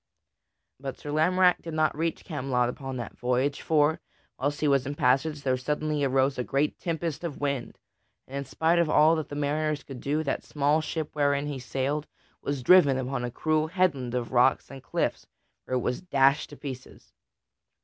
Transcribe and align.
But 0.79 0.97
Sir 0.97 1.11
Lamorack 1.11 1.61
did 1.61 1.75
not 1.75 1.95
reach 1.95 2.25
Camelot 2.25 2.69
upon 2.69 2.97
that 2.97 3.19
voyage; 3.19 3.61
for, 3.61 4.01
whilst 4.39 4.59
he 4.61 4.67
was 4.67 4.87
in 4.87 4.95
passage, 4.95 5.43
there 5.43 5.55
suddenly 5.55 6.03
arose 6.03 6.39
a 6.39 6.43
great 6.43 6.79
tempest 6.79 7.23
of 7.23 7.39
wind, 7.39 7.77
and 8.27 8.35
in 8.37 8.45
spite 8.45 8.79
of 8.79 8.89
all 8.89 9.15
that 9.17 9.29
the 9.29 9.35
mariners 9.35 9.83
could 9.83 10.01
do, 10.01 10.23
that 10.23 10.43
small 10.43 10.81
ship 10.81 11.11
wherein 11.13 11.45
he 11.45 11.59
sailed 11.59 12.07
was 12.41 12.63
driven 12.63 12.97
upon 12.97 13.23
a 13.23 13.29
cruel 13.29 13.67
headland 13.67 14.15
of 14.15 14.31
rocks 14.31 14.71
and 14.71 14.81
cliffs 14.81 15.27
where 15.65 15.75
it 15.77 15.81
was 15.81 16.01
dashed 16.01 16.49
to 16.49 16.57
pieces. 16.57 17.13